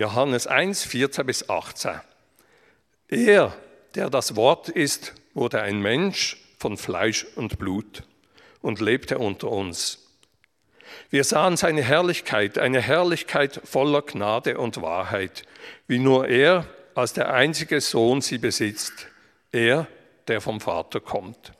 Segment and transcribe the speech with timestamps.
[0.00, 2.00] Johannes 1, 14 bis 18.
[3.08, 3.54] Er,
[3.94, 8.04] der das Wort ist, wurde ein Mensch von Fleisch und Blut
[8.62, 9.98] und lebte unter uns.
[11.10, 15.42] Wir sahen seine Herrlichkeit, eine Herrlichkeit voller Gnade und Wahrheit,
[15.86, 19.06] wie nur er als der einzige Sohn sie besitzt,
[19.52, 19.86] er,
[20.28, 21.52] der vom Vater kommt.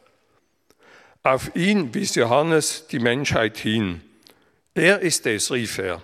[1.23, 4.01] Auf ihn wies Johannes die Menschheit hin.
[4.73, 6.01] Er ist es, rief er.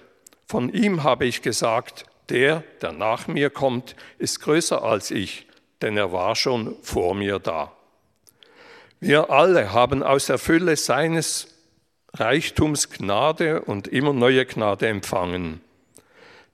[0.47, 5.47] Von ihm habe ich gesagt, der, der nach mir kommt, ist größer als ich,
[5.83, 7.73] denn er war schon vor mir da.
[9.01, 11.49] Wir alle haben aus der Fülle seines
[12.15, 15.61] Reichtums Gnade und immer neue Gnade empfangen.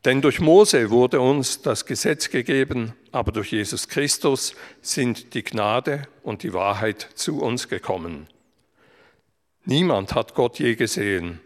[0.05, 6.09] Denn durch Mose wurde uns das Gesetz gegeben, aber durch Jesus Christus sind die Gnade
[6.25, 8.27] und die Wahrheit zu uns gekommen.
[9.65, 11.41] Niemand hat Gott je gesehen.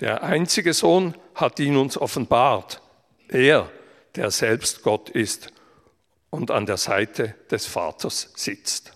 [0.00, 2.82] Der einzige Sohn hat ihn uns offenbart.
[3.30, 3.70] Er,
[4.16, 5.52] der selbst Gott ist
[6.30, 8.92] und an der Seite des Vaters sitzt.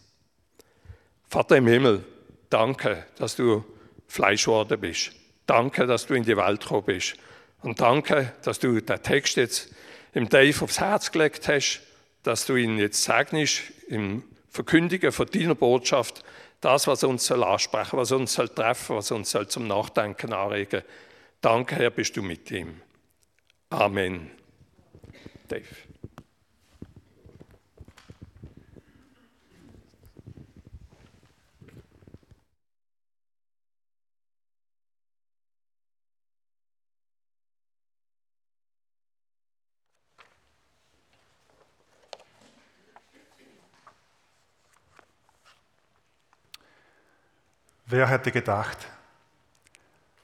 [1.29, 2.05] Vater im Himmel,
[2.51, 3.65] danke, dass du
[4.09, 5.13] Fleisch geworden bist.
[5.47, 7.15] Danke, dass du in die Welt gekommen bist.
[7.63, 9.71] Und danke, dass du den Text jetzt
[10.13, 11.83] im Dave aufs Herz gelegt hast,
[12.25, 16.25] dass du ihn jetzt segnest im Verkündigen von deiner Botschaft,
[16.61, 20.83] das, was uns soll ansprechen, was uns soll treffen, was uns soll zum Nachdenken anregen.
[21.41, 22.81] Danke, Herr, bist du mit ihm.
[23.75, 24.31] Amen.
[25.49, 25.65] Dave.
[47.87, 48.87] Wer hätte gedacht,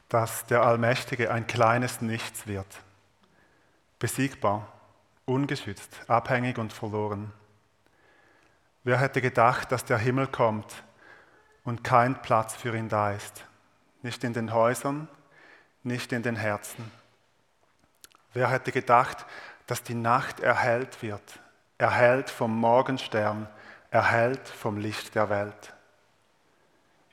[0.08, 2.66] dass der Allmächtige ein kleines Nichts wird?
[4.00, 4.66] Besiegbar,
[5.26, 7.32] ungeschützt, abhängig und verloren.
[8.82, 10.82] Wer hätte gedacht, dass der Himmel kommt
[11.64, 13.44] und kein Platz für ihn da ist?
[14.00, 15.06] Nicht in den Häusern,
[15.82, 16.90] nicht in den Herzen.
[18.32, 19.26] Wer hätte gedacht,
[19.66, 21.38] dass die Nacht erhellt wird,
[21.76, 23.50] erhellt vom Morgenstern,
[23.90, 25.74] erhellt vom Licht der Welt?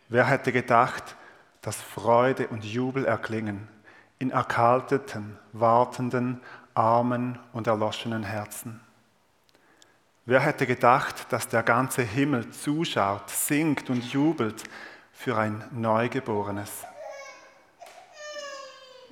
[0.08, 1.18] Wer hätte gedacht,
[1.62, 3.68] dass Freude und Jubel erklingen
[4.20, 6.42] in erkalteten, wartenden,
[6.78, 8.80] armen und erloschenen Herzen?
[10.26, 14.64] Wer hätte gedacht, dass der ganze Himmel zuschaut, singt und jubelt
[15.12, 16.86] für ein Neugeborenes?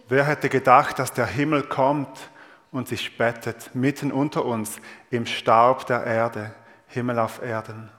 [0.07, 2.29] Wer hätte gedacht, dass der Himmel kommt
[2.71, 6.53] und sich bettet mitten unter uns im Staub der Erde,
[6.87, 7.89] Himmel auf Erden?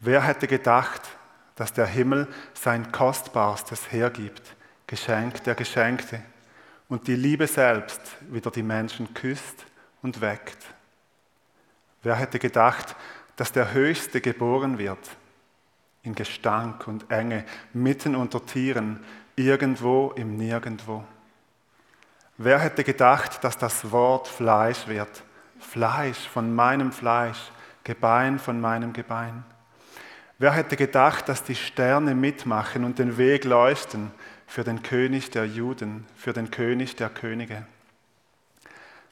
[0.00, 1.02] Wer hätte gedacht,
[1.54, 4.56] dass der Himmel sein Kostbarstes hergibt,
[4.86, 6.22] Geschenk der Geschenkte,
[6.88, 8.00] und die Liebe selbst
[8.30, 9.64] wieder die Menschen küsst
[10.02, 10.58] und weckt.
[12.02, 12.96] Wer hätte gedacht,
[13.36, 14.98] dass der Höchste geboren wird,
[16.02, 19.04] in Gestank und Enge, mitten unter Tieren,
[19.36, 21.04] irgendwo im Nirgendwo?
[22.38, 25.22] Wer hätte gedacht, dass das Wort Fleisch wird,
[25.60, 27.52] Fleisch von meinem Fleisch,
[27.84, 29.44] Gebein von meinem Gebein?
[30.38, 34.10] Wer hätte gedacht, dass die Sterne mitmachen und den Weg leuchten
[34.52, 37.64] für den König der Juden, für den König der Könige?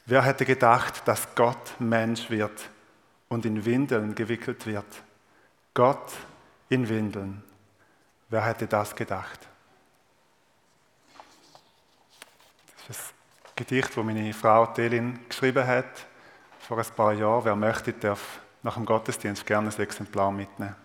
[0.04, 2.68] Wer hätte gedacht, dass Gott Mensch wird
[3.30, 5.02] und in Windeln gewickelt wird?
[5.72, 6.12] Gott
[6.68, 7.42] in Windeln.
[8.28, 9.48] Wer hätte das gedacht?
[12.86, 16.06] Das ist ein Gedicht, das meine Frau Telin geschrieben hat
[16.58, 17.46] vor ein paar Jahren.
[17.46, 20.76] Wer möchte, darf nach dem Gottesdienst gerne ein Exemplar mitnehmen.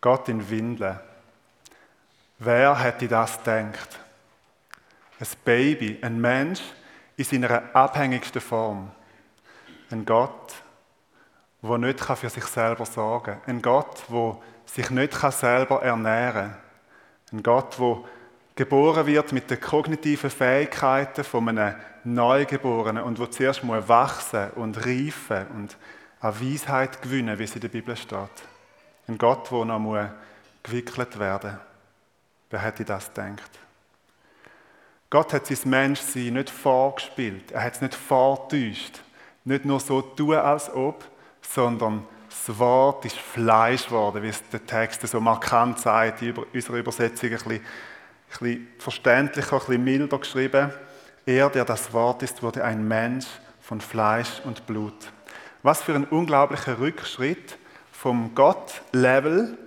[0.00, 0.98] Gott in Windeln.
[2.44, 3.98] Wer hätte das gedacht?
[5.18, 6.60] Ein Baby, ein Mensch
[7.16, 8.90] in seiner abhängigsten Form.
[9.90, 10.52] Ein Gott,
[11.62, 13.40] der nicht für sich selber sorgen kann.
[13.46, 14.36] Ein Gott, der
[14.66, 16.50] sich nicht selber ernähren
[17.30, 17.38] kann.
[17.38, 18.04] Ein Gott, der
[18.56, 25.46] geboren wird mit den kognitiven Fähigkeiten von einem Neugeborenen und wo zuerst wachsen und reifen
[25.54, 25.78] und
[26.20, 28.42] an Weisheit gewinnen, wie es in der Bibel steht.
[29.08, 30.08] Ein Gott, der noch
[30.62, 31.73] gewickelt werden muss.
[32.54, 33.50] Wer hätte das gedacht?
[35.10, 37.50] Gott hat sein Menschsein nicht vorgespielt.
[37.50, 39.00] Er hat es nicht vortäuscht.
[39.42, 41.04] Nicht nur so tun, als ob,
[41.42, 46.76] sondern das Wort ist Fleisch geworden, wie es der Text so markant sagt, in unserer
[46.76, 47.60] Übersetzung ein bisschen, ein
[48.28, 50.72] bisschen verständlicher, ein bisschen milder geschrieben.
[51.26, 53.26] Er, der das Wort ist, wurde ein Mensch
[53.62, 55.10] von Fleisch und Blut.
[55.64, 57.58] Was für ein unglaublicher Rückschritt
[57.90, 59.58] vom Gott-Level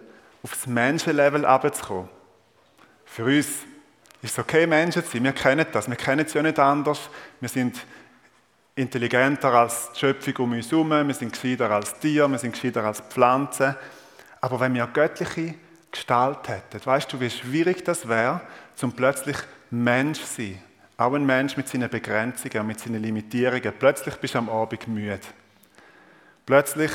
[0.42, 2.16] aufs Menschen-Level abzukommen.
[3.07, 3.48] Für uns
[4.21, 5.24] Ist es okay, Menschen zu sein?
[5.24, 5.88] Wir kennen das.
[5.88, 7.09] Wir kennen es ja nicht anders.
[7.39, 7.77] Wir sind
[8.75, 10.89] intelligenter als die Schöpfung um uns herum.
[10.89, 12.30] Wir sind gescheiter als Tiere.
[12.30, 13.75] Wir sind gescheiter als Pflanzen.
[14.42, 15.56] Aber wenn wir göttliche
[15.92, 18.42] Gestalt hätten, weißt du, wie schwierig das wäre,
[18.75, 19.38] zum plötzlich
[19.69, 20.62] Mensch zu sein.
[20.98, 23.74] Auch ein Mensch mit seinen Begrenzungen, mit seinen Limitierungen.
[23.77, 25.19] Plötzlich bist du am Abend müde.
[26.45, 26.92] Plötzlich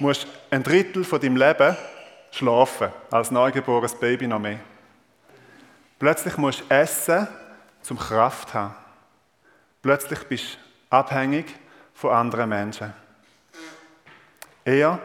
[0.00, 1.76] musst du ein Drittel von deinem Leben
[2.30, 4.58] schlafen, als neugeborenes Baby noch mehr.
[5.98, 7.26] Plötzlich musst du essen,
[7.82, 8.74] zum Kraft haben.
[9.80, 11.46] Plötzlich bist du abhängig
[11.94, 12.92] von anderen Menschen.
[14.64, 14.98] Er,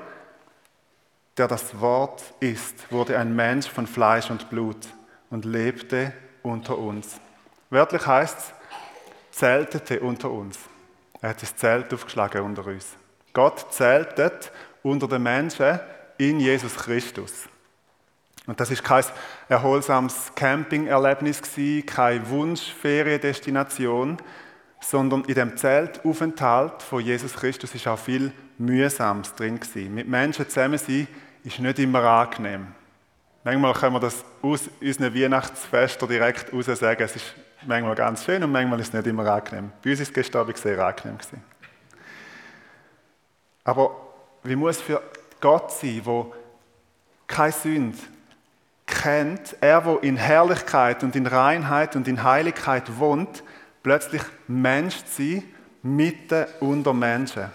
[1.37, 4.87] der das Wort ist, wurde ein Mensch von Fleisch und Blut
[5.29, 7.19] und lebte unter uns.
[7.69, 8.53] Wörtlich heißt es,
[9.37, 10.59] zeltete unter uns.
[11.21, 12.95] Er hat das Zelt aufgeschlagen unter uns.
[13.31, 14.51] Gott zeltet
[14.83, 15.79] unter den Menschen
[16.17, 17.47] in Jesus Christus.
[18.51, 19.05] Und das ist kein
[19.47, 21.41] erholsames Campingerlebnis
[21.85, 24.17] keine Wunschferiendestination,
[24.81, 29.95] sondern in dem Zeltaufenthalt von Jesus Christus ist auch viel Mühsames drin gewesen.
[29.95, 31.07] Mit Menschen zusammen sein
[31.45, 32.67] ist nicht immer angenehm.
[33.45, 37.03] Manchmal können wir das aus unseren Weihnachtsfesten direkt raus sagen.
[37.03, 37.33] Es ist
[37.65, 39.71] manchmal ganz schön und manchmal ist es nicht immer angenehm.
[39.81, 41.41] Bei uns ist es gestern sehr angenehm gewesen.
[43.63, 43.95] Aber
[44.43, 45.01] wie muss es für
[45.39, 46.33] Gott sein, wo
[47.27, 47.97] keine Sünde
[49.01, 53.43] kennt, er, wo in Herrlichkeit und in Reinheit und in Heiligkeit wohnt,
[53.81, 55.43] plötzlich Mensch zu sein,
[55.81, 57.49] mitten unter Menschen.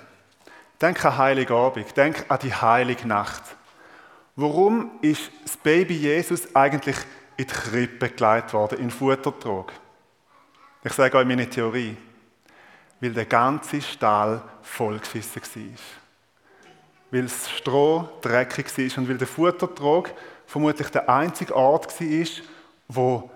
[0.81, 3.43] Denk an Heiligabend, denk an die Heilige Nacht.
[4.35, 6.97] Warum ist das Baby Jesus eigentlich
[7.37, 9.73] in die Krippe geleitet worden, in Futtertrog?
[10.85, 11.97] Ich sage euch meine Theorie.
[13.01, 15.79] Weil der ganze Stall vollgeschissen war.
[17.11, 20.11] Weil das Stroh dreckig war und weil der Futtertrog
[20.47, 22.27] vermutlich der einzige Ort war,
[22.89, 23.31] wo,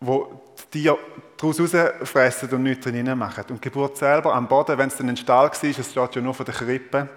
[0.00, 0.40] wo
[0.72, 0.98] die Tiere
[1.36, 3.44] daraus rausfressen und nichts drin machen.
[3.48, 6.22] Und die Geburt selber am Boden, wenn es dann ein Stall war, es steht ja
[6.22, 7.08] nur von der Krippe,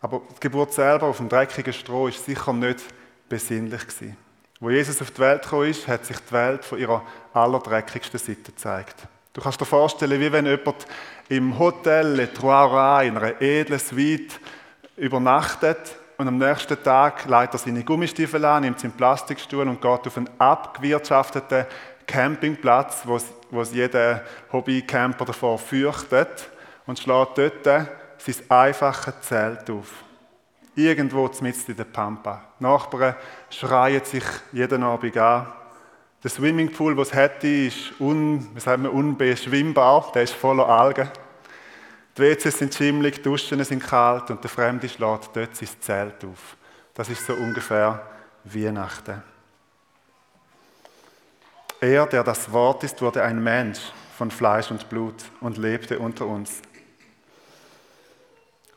[0.00, 2.84] aber die Geburt selber auf dem dreckigen Stroh ist sicher nicht
[3.28, 4.16] besinnlich gewesen.
[4.60, 8.96] Wo Jesus auf die Welt ist, hat sich die Welt von ihrer allerdreckigsten Seite gezeigt.
[9.32, 10.86] Du kannst dir vorstellen, wie wenn jemand
[11.28, 14.40] im Hotel Le Trois in einer edlen Suite
[14.96, 20.06] übernachtet und am nächsten Tag leitet er seine Gummistiefel an, nimmt seinen Plastikstuhl und geht
[20.06, 21.64] auf einen abgewirtschafteten
[22.06, 26.50] Campingplatz, wo es jeder Hobbycamper davor fürchtet
[26.86, 30.02] und schlägt dort sein einfaches Zelt auf.
[30.74, 32.42] Irgendwo mitten in der Pampa.
[32.58, 33.14] Die Nachbarn
[33.50, 35.46] schreien sich jeden Abend an.
[36.22, 38.48] Der Swimmingpool, den es hätte, ist un,
[38.92, 40.10] unbeschwimmbar.
[40.14, 41.08] Der ist voller Algen.
[42.18, 46.24] Die WCs sind schimmlig, die Duschen sind kalt und der Fremde schlägt dort sein Zelt
[46.24, 46.56] auf.
[46.92, 48.02] Das ist so ungefähr
[48.42, 49.22] Weihnachten.
[51.80, 53.78] Er, der das Wort ist, wurde ein Mensch
[54.16, 56.60] von Fleisch und Blut und lebte unter uns.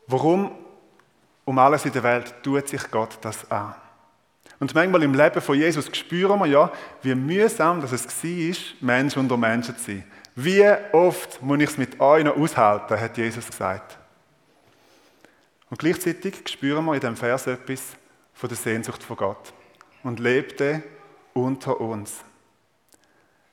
[0.06, 0.52] Warum
[1.44, 3.74] um alles in der Welt tut sich Gott das an?
[4.60, 6.70] Und manchmal im Leben von Jesus spüren wir ja,
[7.02, 10.04] wie mühsam dass es war, Mensch unter Menschen zu sein.
[10.34, 13.98] Wie oft muss ich es mit euch noch aushalten, hat Jesus gesagt.
[15.68, 17.82] Und gleichzeitig spüren wir in dem Vers etwas
[18.34, 19.52] von der Sehnsucht von Gott.
[20.02, 20.82] Und lebte
[21.34, 22.20] unter uns.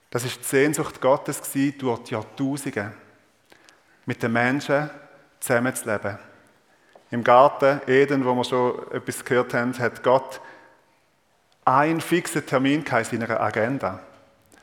[0.09, 1.41] Das ist die Sehnsucht Gottes
[1.77, 2.93] durch die Jahrtausende,
[4.05, 4.89] mit den Menschen
[5.39, 6.17] zusammenzuleben.
[7.11, 10.41] Im Garten Eden, wo wir schon etwas gehört haben, hat Gott
[11.65, 13.99] einen fixen Termin in seiner Agenda.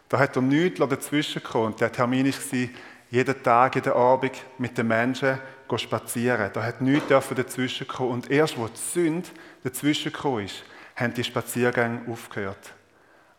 [0.09, 1.75] Da hat er nichts dazwischen gekommen.
[1.77, 2.69] Der Termin war,
[3.11, 5.39] jeden Tag, jeden Abend mit den Menschen
[5.77, 6.51] spazieren.
[6.53, 8.13] Da hat nichts dazwischen kommen.
[8.13, 9.29] Und erst, wo die Sünde
[9.65, 10.63] dazwischen gekommen ist,
[10.95, 12.73] haben die Spaziergänge aufgehört.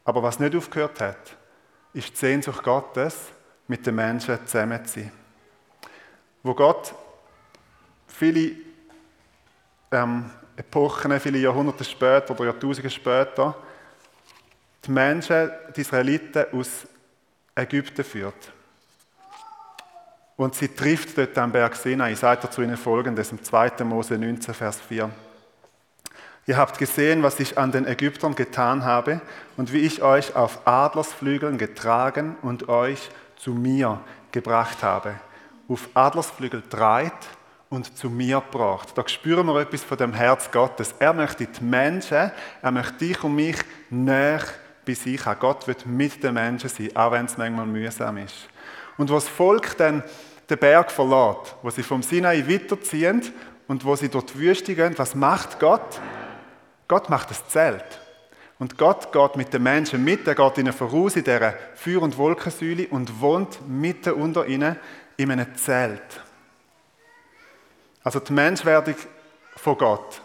[0.03, 1.37] Aber was nicht aufgehört hat,
[1.93, 3.31] ist die Sehnsucht Gottes,
[3.67, 5.11] mit den Menschen zusammen zu sein.
[6.43, 6.93] Wo Gott
[8.07, 8.51] viele
[9.91, 13.55] ähm, Epochen, viele Jahrhunderte später oder Jahrtausende später,
[14.87, 16.87] die Menschen, die Israeliten aus
[17.55, 18.51] Ägypten führt.
[20.35, 22.13] Und sie trifft dort am Berg Sinai.
[22.13, 23.83] Ich sage dazu ihnen folgendes, im 2.
[23.83, 25.09] Mose 19, Vers 4.
[26.45, 29.19] Ihr habt gesehen, was ich an den Ägyptern getan habe
[29.57, 33.99] und wie ich euch auf Adlersflügeln getragen und euch zu mir
[34.31, 35.15] gebracht habe.
[35.67, 37.11] Auf Adlersflügel dreit
[37.69, 38.89] und zu mir gebracht.
[38.95, 40.95] Da spüren wir etwas von dem Herz Gottes.
[40.99, 43.57] Er möchte die Menschen, er möchte dich und mich
[43.89, 44.43] näher
[44.87, 45.39] bei sich haben.
[45.39, 48.47] Gott wird mit den Menschen sein, auch wenn es manchmal mühsam ist.
[48.97, 50.03] Und was das Volk dann
[50.49, 53.21] den Berg verlässt, wo sie vom Sinai weiterziehen
[53.67, 56.01] und wo sie die Wüste gehen, was macht Gott?
[56.87, 57.99] Gott macht das Zelt.
[58.59, 62.17] Und Gott geht mit den Menschen mit, er geht ihnen voraus in dieser Feuer- und
[62.17, 64.77] Wolkensäule und wohnt mitten unter ihnen
[65.15, 66.21] in einem Zelt.
[68.03, 68.95] Also die Menschwerdung
[69.57, 70.21] von Gott.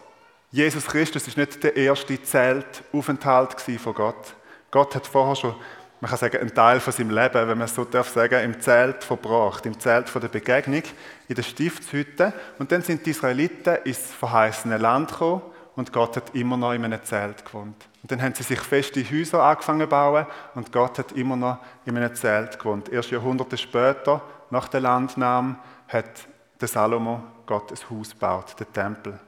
[0.51, 4.35] Jesus Christus ist nicht der erste Zeltaufenthalt von Gott.
[4.73, 5.55] Gott hat vorher schon,
[6.01, 8.61] man kann sagen, einen Teil von seinem Leben, wenn man es so darf sagen, im
[8.61, 10.83] Zelt verbracht, im Zelt von der Begegnung,
[11.29, 12.33] in der Stiftshütte.
[12.59, 15.43] Und dann sind die Israeliten ins verheißene Land gekommen
[15.77, 17.87] und Gott hat immer noch in einem Zelt gewohnt.
[18.03, 21.59] Und dann haben sie sich feste Häuser angefangen zu bauen und Gott hat immer noch
[21.85, 22.89] in einem Zelt gewohnt.
[22.89, 26.27] Erst Jahrhunderte später, nach der Landnahme, hat
[26.59, 29.21] der Salomo Gott ein Haus gebaut, den Tempel.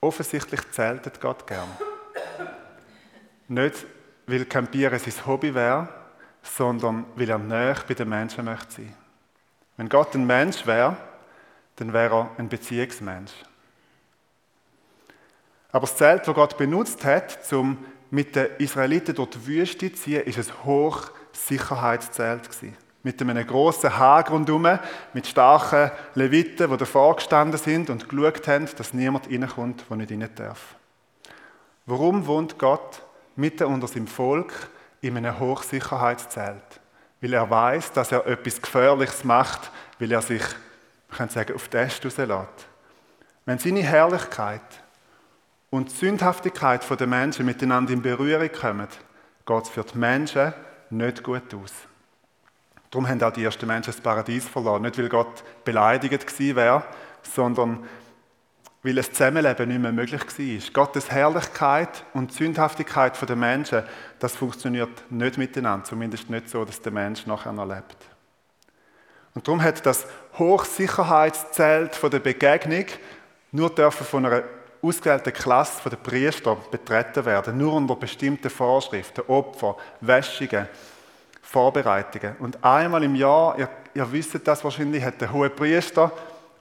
[0.00, 1.68] Offensichtlich zeltet Gott gern.
[3.50, 3.84] Nicht,
[4.28, 5.88] weil Campieren sein Hobby wäre,
[6.40, 8.94] sondern weil er näher bei den Menschen möchte sein.
[9.76, 10.96] Wenn Gott ein Mensch wäre,
[11.74, 13.32] dann wäre er ein Beziehungsmensch.
[15.72, 17.76] Aber das Zelt, das Gott benutzt hat, um
[18.12, 22.48] mit den Israeliten durch die Wüste zu ziehen, ist ein Hochsicherheitszelt
[23.02, 24.78] Mit einem grossen Hag rundherum,
[25.12, 30.12] mit starken Leviten, die davor gestanden sind und geschaut haben, dass niemand reinkommt, der nicht
[30.12, 30.76] rein darf.
[31.84, 33.02] Warum wohnt Gott
[33.36, 34.52] mitten unter seinem Volk
[35.00, 36.80] in einem Hochsicherheitszelt?
[37.20, 40.42] Weil er weiß, dass er etwas Gefährliches macht, weil er sich,
[41.08, 42.66] man könnte sagen, auf die Äste rauslässt.
[43.44, 44.60] Wenn seine Herrlichkeit
[45.70, 48.88] und die Sündhaftigkeit der Menschen miteinander in Berührung kommen,
[49.46, 50.52] geht es für die Menschen
[50.90, 51.72] nicht gut aus.
[52.90, 54.82] Darum haben auch die ersten Menschen das Paradies verloren.
[54.82, 56.84] Nicht, weil Gott beleidigt gewesen wäre,
[57.22, 57.84] sondern
[58.82, 60.72] weil ein Zusammenleben nicht mehr möglich war.
[60.72, 63.82] Gottes Herrlichkeit und die Sündhaftigkeit der Menschen,
[64.18, 65.84] das funktioniert nicht miteinander.
[65.84, 67.96] Zumindest nicht so, dass der Mensch nachher noch lebt.
[69.34, 70.06] Und darum hat das
[70.38, 72.86] Hochsicherheitszelt der Begegnung
[73.52, 74.42] nur dürfen von einer
[74.82, 80.68] ausgewählte Klasse der Priester betreten werden, nur unter bestimmten Vorschriften, Opfer, Wäschungen,
[81.42, 82.36] Vorbereitungen.
[82.38, 86.10] Und einmal im Jahr, ihr, ihr wisst das wahrscheinlich, hat der hohe Priester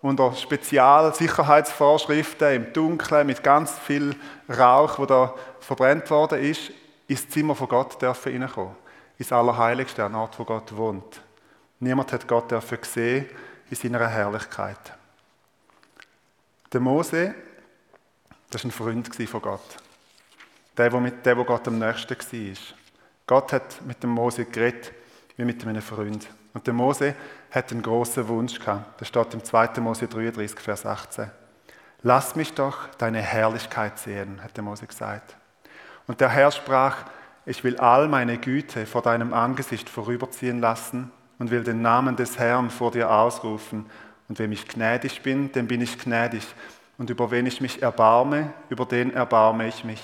[0.02, 4.16] unter Spezialsicherheitsvorschriften im Dunkeln mit ganz viel
[4.50, 6.72] Rauch, wo da verbrennt worden ist,
[7.08, 8.76] ins Zimmer von Gott dürfen hineinkommen.
[9.18, 11.22] Ins Allerheiligste, an Ort, wo Gott wohnt.
[11.80, 13.28] Niemand hat Gott dürfen sehen
[13.70, 14.94] in seiner Herrlichkeit.
[16.72, 17.36] Der Mose
[18.50, 19.78] das war ein Freund von Gott.
[20.76, 22.58] Der, der, mit, der, der Gott am nächsten war.
[23.28, 24.92] Gott hat mit dem Mose geredet,
[25.38, 26.28] wie mit einem Freund.
[26.60, 27.16] Und der Mose
[27.52, 29.00] hat einen großen Wunsch gehabt.
[29.00, 29.80] Das steht im 2.
[29.80, 31.32] Mose 33, Vers 18.
[32.04, 35.38] Lass mich doch deine Herrlichkeit sehen, hat der Mose gesagt.
[36.06, 36.98] Und der Herr sprach,
[37.46, 42.38] ich will all meine Güte vor deinem Angesicht vorüberziehen lassen und will den Namen des
[42.38, 43.86] Herrn vor dir ausrufen.
[44.28, 46.46] Und wenn ich gnädig bin, dann bin ich gnädig
[46.98, 50.04] und über wen ich mich erbarme, über den erbarme ich mich.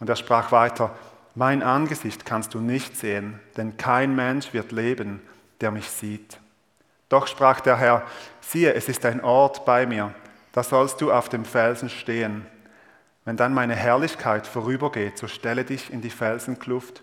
[0.00, 0.90] Und er sprach weiter,
[1.36, 5.22] mein Angesicht kannst du nicht sehen, denn kein Mensch wird leben,
[5.60, 6.38] der mich sieht.
[7.08, 8.02] Doch sprach der Herr,
[8.40, 10.14] siehe, es ist ein Ort bei mir,
[10.52, 12.46] da sollst du auf dem Felsen stehen.
[13.24, 17.02] Wenn dann meine Herrlichkeit vorübergeht, so stelle dich in die Felsenkluft,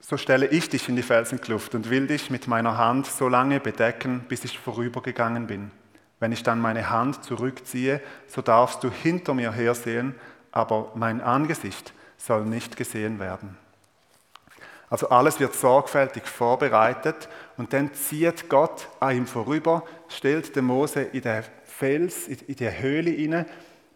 [0.00, 3.60] so stelle ich dich in die Felsenkluft und will dich mit meiner Hand so lange
[3.60, 5.70] bedecken, bis ich vorübergegangen bin.
[6.18, 10.14] Wenn ich dann meine Hand zurückziehe, so darfst du hinter mir hersehen,
[10.50, 13.56] aber mein Angesicht soll nicht gesehen werden.
[14.92, 21.00] Also alles wird sorgfältig vorbereitet und dann zieht Gott an ihm vorüber, stellt den Mose
[21.00, 23.46] in den Fels, in die Höhle inne,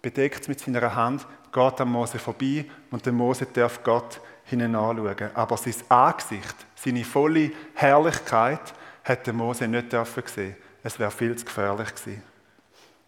[0.01, 5.15] bedeckt es mit seiner Hand, geht am Mose vorbei und der Mose darf Gott hineinschauen.
[5.35, 8.73] Aber sein Angesicht, seine volle Herrlichkeit,
[9.05, 10.57] hat der Mose nicht dürfen sehen.
[10.83, 12.23] Es wäre viel zu gefährlich gewesen.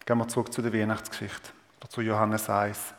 [0.05, 1.49] Gehen wir zurück zu der Weihnachtsgeschichte,
[1.87, 2.93] zu Johannes 1.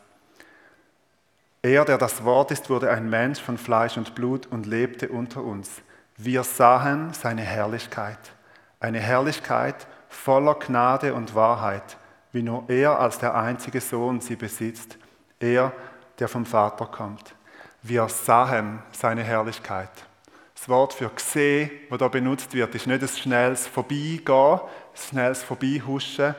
[1.62, 5.42] Er, der das Wort ist, wurde ein Mensch von Fleisch und Blut und lebte unter
[5.42, 5.82] uns.
[6.16, 8.18] Wir sahen seine Herrlichkeit,
[8.78, 11.98] eine Herrlichkeit voller Gnade und Wahrheit,
[12.32, 14.96] wie nur er als der einzige Sohn sie besitzt,
[15.38, 15.72] er,
[16.18, 17.34] der vom Vater kommt.
[17.82, 19.90] Wir sahen seine Herrlichkeit.
[20.54, 24.60] Das Wort für gesehen, das da benutzt wird, ist nicht ein schnelles Vorbeigehen, ein
[24.94, 26.34] schnelles Vorbeihuschen,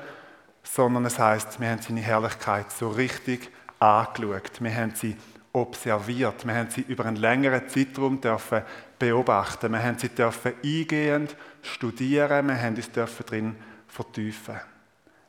[0.64, 3.52] sondern es heißt, wir haben seine Herrlichkeit so richtig
[3.82, 4.62] angeschaut.
[4.62, 5.16] Wir haben sie
[5.54, 6.46] observiert.
[6.46, 8.62] Wir haben sie über einen längeren Zeitraum dürfen
[8.98, 9.72] beobachten.
[9.72, 12.48] Wir haben sie dürfen eingehend studieren.
[12.48, 13.56] Wir haben uns dürfen drin
[13.88, 14.60] vertiefen.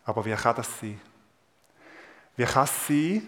[0.04, 1.00] Aber wie kann das sein?
[2.37, 3.23] Wie kann es sein,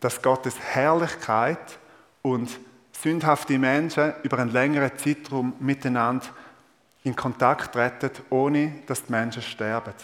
[0.00, 1.78] dass Gottes Herrlichkeit
[2.22, 2.58] und
[2.92, 6.26] sündhafte Menschen über einen längeren Zeitraum miteinander
[7.02, 9.94] in Kontakt treten, ohne dass die Menschen sterben.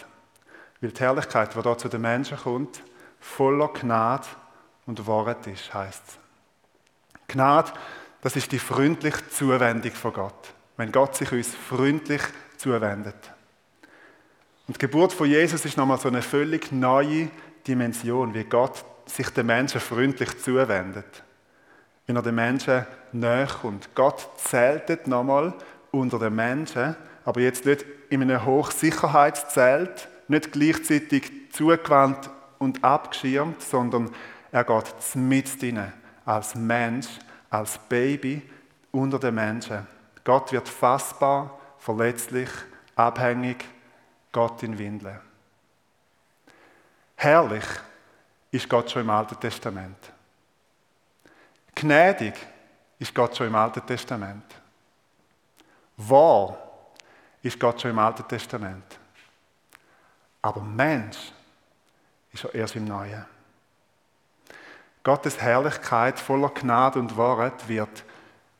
[0.79, 2.81] Weil die Herrlichkeit, die dort zu den Menschen kommt,
[3.19, 4.27] voller Gnade
[4.85, 6.17] und Wahrheit ist, heißt es.
[7.27, 7.71] Gnade,
[8.21, 10.53] das ist die freundliche Zuwendung von Gott.
[10.77, 12.21] Wenn Gott sich uns freundlich
[12.57, 13.15] zuwendet.
[14.67, 17.29] Und die Geburt von Jesus ist nochmal so eine völlig neue
[17.67, 21.23] Dimension, wie Gott sich den Menschen freundlich zuwendet.
[22.07, 23.89] Wenn er den Menschen näher kommt.
[23.95, 25.53] Gott zeltet nochmal
[25.91, 34.09] unter den Menschen, aber jetzt nicht in einem Hochsicherheitszelt, nicht gleichzeitig zugewandt und abgeschirmt, sondern
[34.53, 35.91] er geht mit ihnen
[36.25, 37.07] als Mensch,
[37.49, 38.47] als Baby
[38.91, 39.87] unter den Menschen.
[40.23, 42.49] Gott wird fassbar, verletzlich,
[42.95, 43.65] abhängig,
[44.31, 45.19] Gott in Windeln.
[47.15, 47.65] Herrlich
[48.51, 49.97] ist Gott schon im Alten Testament.
[51.73, 52.35] Gnädig
[52.99, 54.45] ist Gott schon im Alten Testament.
[55.97, 56.55] Wahr
[57.41, 58.99] ist Gott schon im Alten Testament.
[60.43, 61.31] Aber Mensch
[62.31, 63.32] ist er erst im Neuen.
[65.03, 68.03] Gottes Herrlichkeit voller Gnade und Wahrheit wird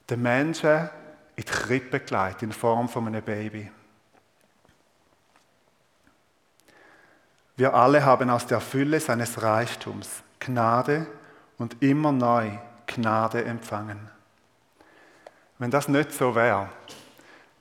[0.09, 0.89] den Menschen
[1.35, 3.71] in die Krippe gelegt in Form von einem Baby.
[7.55, 11.07] Wir alle haben aus der Fülle seines Reichtums Gnade
[11.57, 12.51] und immer neu
[12.87, 14.09] Gnade empfangen.
[15.59, 16.67] Wenn das nicht so wäre,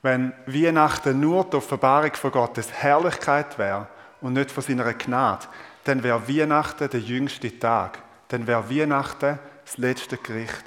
[0.00, 3.86] wenn Weihnachten nur die Offenbarung von Gottes Herrlichkeit wäre
[4.20, 5.46] und nicht von seiner Gnade,
[5.84, 7.98] dann wäre Weihnachten der jüngste Tag.
[8.32, 10.64] Dann wäre Weihnachten das letzte Gericht.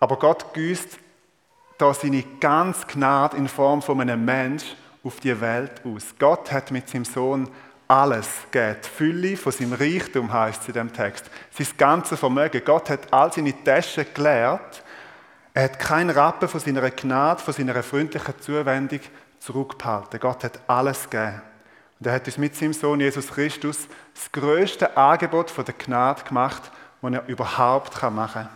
[0.00, 0.98] Aber Gott güßt
[1.76, 4.74] da seine ganz Gnade in Form von einem Mensch
[5.04, 6.14] auf die Welt aus.
[6.18, 7.46] Gott hat mit seinem Sohn
[7.86, 8.78] alles gegeben.
[8.82, 11.26] Die Fülle von seinem Reichtum heißt es in dem Text.
[11.50, 12.62] Sein ganzes Vermögen.
[12.64, 14.82] Gott hat all seine Taschen geleert.
[15.52, 19.00] Er hat keinen Rappen von seiner Gnade, von seiner freundlichen Zuwendung
[19.40, 20.20] zurückgehalten.
[20.20, 21.42] Gott hat alles gegeben.
[21.98, 26.22] Und er hat uns mit seinem Sohn Jesus Christus das größte Angebot von der Gnade
[26.24, 26.70] gemacht,
[27.02, 28.48] das er überhaupt machen kann.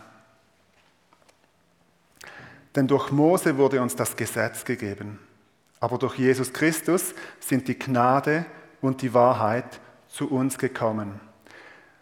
[2.75, 5.19] Denn durch Mose wurde uns das Gesetz gegeben.
[5.79, 8.45] Aber durch Jesus Christus sind die Gnade
[8.81, 11.19] und die Wahrheit zu uns gekommen.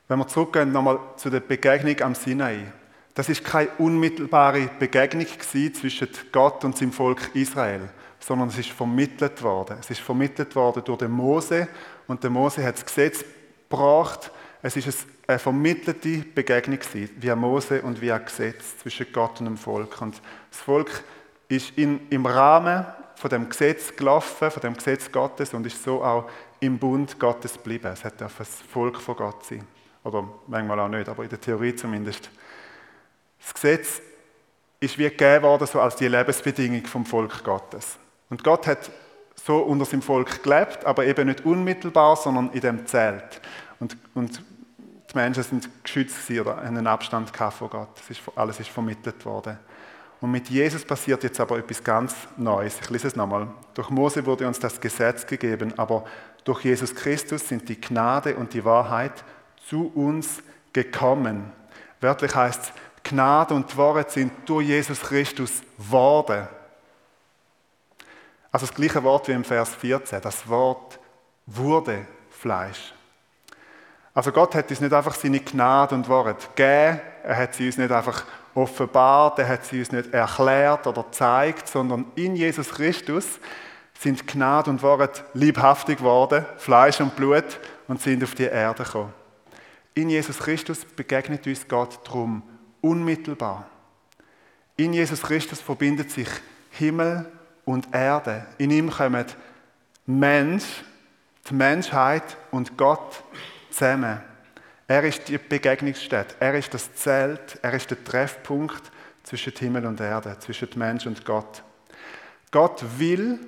[0.07, 2.65] Wenn wir zurückgehen nochmal zu der Begegnung am Sinai.
[3.13, 9.41] Das ist keine unmittelbare Begegnung zwischen Gott und seinem Volk Israel, sondern es ist vermittelt
[9.41, 9.77] worden.
[9.79, 11.67] Es ist vermittelt worden durch den Mose
[12.07, 13.23] und der Mose hat das Gesetz
[13.69, 14.31] gebracht.
[14.61, 20.01] Es ist eine vermittelte Begegnung wie Mose und ein Gesetz zwischen Gott und dem Volk.
[20.01, 21.03] Und das Volk
[21.47, 26.03] ist in, im Rahmen von dem Gesetz gelaufen, von dem Gesetz Gottes und ist so
[26.03, 26.29] auch
[26.59, 27.87] im Bund Gottes geblieben.
[27.93, 29.65] Es hat ein Volk von Gott sein.
[30.03, 32.29] Oder manchmal auch nicht, aber in der Theorie zumindest.
[33.41, 34.01] Das Gesetz
[34.79, 37.97] ist wie gegeben worden, so als die Lebensbedingung vom Volk Gottes.
[38.29, 38.91] Und Gott hat
[39.35, 43.41] so unter seinem Volk gelebt, aber eben nicht unmittelbar, sondern in dem Zelt.
[43.79, 44.41] Und, und
[45.11, 47.89] die Menschen sind geschützt oder einen Abstand von Gott.
[48.09, 49.57] Ist, alles ist vermittelt worden.
[50.21, 52.77] Und mit Jesus passiert jetzt aber etwas ganz Neues.
[52.81, 53.47] Ich lese es nochmal.
[53.73, 56.03] Durch Mose wurde uns das Gesetz gegeben, aber
[56.43, 59.23] durch Jesus Christus sind die Gnade und die Wahrheit
[59.67, 61.51] zu uns gekommen.
[62.01, 62.71] Wörtlich heißt es,
[63.03, 66.47] Gnade und Wahrheit sind durch Jesus Christus worden.
[68.51, 70.21] Also das gleiche Wort wie im Vers 14.
[70.21, 70.99] Das Wort
[71.45, 72.93] wurde Fleisch.
[74.13, 77.77] Also Gott hat uns nicht einfach seine Gnade und Wahrheit gegeben, er hat sie uns
[77.77, 83.39] nicht einfach offenbart, er hat sie uns nicht erklärt oder gezeigt, sondern in Jesus Christus
[83.99, 89.13] sind Gnade und Wahrheit liebhaftig geworden, Fleisch und Blut, und sind auf die Erde gekommen.
[89.93, 92.43] In Jesus Christus begegnet uns Gott drum
[92.81, 93.67] unmittelbar.
[94.77, 96.29] In Jesus Christus verbindet sich
[96.71, 97.25] Himmel
[97.69, 98.47] und Erde.
[98.57, 99.25] In ihm kommen
[100.07, 100.83] Mensch,
[101.47, 103.23] die Menschheit und Gott
[103.69, 104.19] zusammen.
[104.87, 109.99] Er ist die Begegnungsstätte, er ist das Zelt, er ist der Treffpunkt zwischen Himmel und
[109.99, 111.61] Erde, zwischen Mensch und Gott.
[112.49, 113.39] Gott will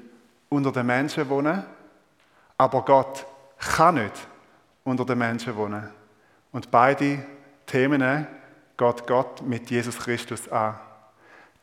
[0.50, 1.64] unter den Menschen wohnen,
[2.60, 3.26] aber Gott
[3.58, 4.28] kann nicht
[4.84, 5.90] unter den Menschen wohnen.
[6.52, 7.26] Und beide
[7.66, 8.28] Themen
[8.78, 10.76] geht Gott mit Jesus Christus an.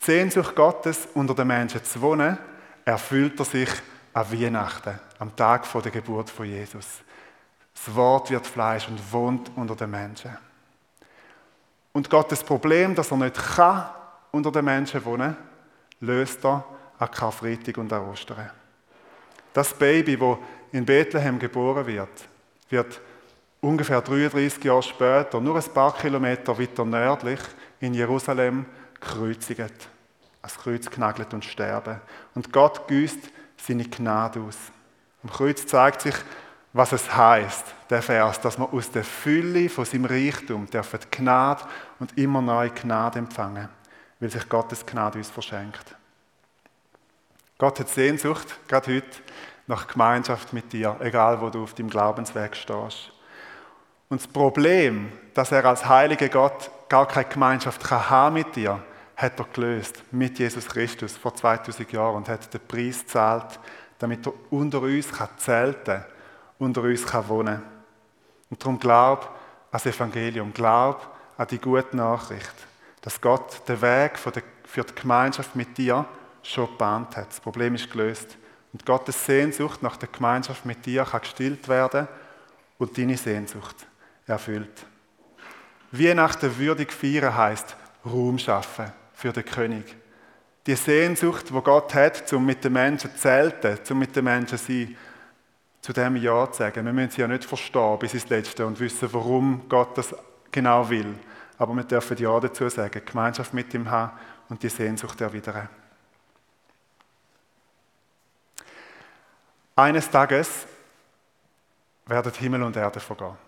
[0.00, 2.38] Die Sehnsucht Gottes, unter den Menschen zu wohnen,
[2.84, 3.70] erfüllt er sich
[4.12, 6.86] an Weihnachten, am Tag der Geburt von Jesus.
[7.74, 10.36] Das Wort wird Fleisch und wohnt unter den Menschen.
[11.92, 13.90] Und Gottes Problem, dass er nicht kann
[14.30, 15.36] unter den Menschen wohnen,
[16.00, 16.64] löst er
[16.98, 18.50] an Karfreitag und an Ostern.
[19.52, 20.38] Das Baby, das
[20.72, 22.28] in Bethlehem geboren wird,
[22.68, 23.00] wird
[23.60, 27.40] ungefähr 33 Jahre später, nur ein paar Kilometer weiter nördlich,
[27.80, 28.66] in Jerusalem
[29.00, 29.88] gekreuzigt.
[30.40, 32.00] Als Kreuz genagelt und sterben.
[32.34, 33.18] Und Gott güßt
[33.56, 34.56] seine Gnade aus.
[35.22, 36.14] Am Kreuz zeigt sich
[36.72, 41.64] was es heißt, der Vers, dass wir aus der Fülle von seinem Reichtum dürfen Gnade
[41.98, 43.68] und immer neue Gnade empfangen,
[44.20, 45.96] weil sich Gottes Gnade uns verschenkt.
[47.56, 49.18] Gott hat Sehnsucht, gerade heute,
[49.66, 53.10] nach Gemeinschaft mit dir, egal wo du auf deinem Glaubensweg stehst.
[54.08, 58.82] Und das Problem, dass er als heiliger Gott gar keine Gemeinschaft kann haben mit dir,
[59.16, 63.58] hat er gelöst mit Jesus Christus vor 2000 Jahren und hat den Preis gezahlt,
[63.98, 66.04] damit er unter uns kann zelten
[66.58, 67.62] unter uns kann wohnen
[68.50, 69.30] Und darum glaub an
[69.72, 72.54] das Evangelium, glaub an die gute Nachricht,
[73.00, 76.04] dass Gott den Weg für die Gemeinschaft mit dir
[76.42, 77.28] schon gebahnt hat.
[77.28, 78.36] Das Problem ist gelöst.
[78.72, 82.08] Und Gottes Sehnsucht nach der Gemeinschaft mit dir kann gestillt werden
[82.78, 83.86] und deine Sehnsucht
[84.26, 84.86] erfüllt.
[85.90, 89.96] Weihnachten würdig feiern heisst Raum schaffen für den König.
[90.66, 94.58] Die Sehnsucht, wo Gott hat, um mit den Menschen zu zelten, um mit den Menschen
[94.58, 94.96] zu sein,
[95.80, 96.84] zu dem Ja zu sagen.
[96.84, 100.14] Wir müssen sie ja nicht verstehen bis ins Letzte und wissen, warum Gott das
[100.50, 101.14] genau will.
[101.56, 104.12] Aber wir dürfen Ja dazu sagen, Gemeinschaft mit ihm haben
[104.48, 105.68] und die Sehnsucht erwidern.
[109.74, 110.66] Eines Tages
[112.06, 113.47] werden Himmel und Erde vergehen.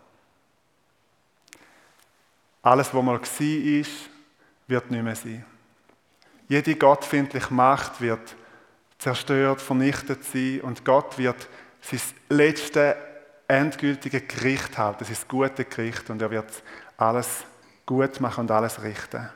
[2.63, 3.87] Alles, was mal war,
[4.67, 5.45] wird nicht mehr sein.
[6.49, 8.37] Jede gottfindliche Macht wird
[8.99, 11.49] zerstört, vernichtet sein und Gott wird
[11.81, 12.97] sein letzte
[13.49, 16.63] endgültige Gericht halten, sein gute Gericht und er wird
[16.97, 17.45] alles
[17.87, 19.29] gut machen und alles richten.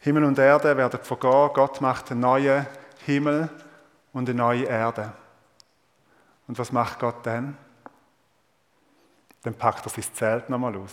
[0.00, 2.66] Himmel und Erde werden vergehen, Gott macht einen neuen
[3.04, 3.48] Himmel
[4.12, 5.12] und eine neue Erde.
[6.46, 7.56] Und was macht Gott dann?
[9.42, 10.92] Dann packt er sein Zelt nochmal aus.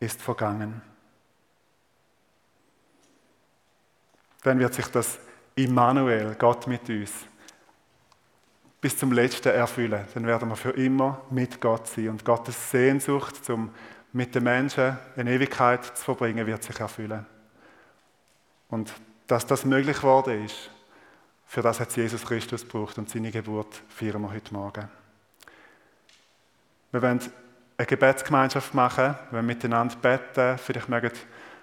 [0.00, 0.82] ist vergangen.
[4.42, 5.18] Dann wird sich das
[5.54, 7.12] Immanuel, Gott mit uns,
[8.80, 10.06] bis zum Letzten erfüllen.
[10.14, 12.08] Dann werden wir für immer mit Gott sein.
[12.08, 13.70] Und Gottes Sehnsucht, um
[14.12, 17.26] mit den Menschen eine Ewigkeit zu verbringen, wird sich erfüllen.
[18.68, 18.92] Und
[19.26, 20.70] dass das möglich geworden ist,
[21.46, 24.88] für das hat Jesus Christus gebraucht und seine Geburt feiern wir heute Morgen.
[26.92, 27.20] Wir wollen
[27.80, 30.58] eine Gebetsgemeinschaft machen, wir wollen miteinander beten.
[30.58, 31.10] Vielleicht mögen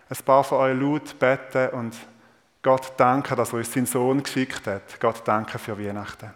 [0.10, 1.96] ein paar von euch laut beten und
[2.64, 5.00] Gott danken, dass er uns seinen Sohn geschickt hat.
[5.00, 6.32] Gott danke für Weihnachten.